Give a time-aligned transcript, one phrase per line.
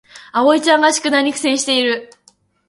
[0.31, 2.09] あおいちゃんが宿題に苦戦している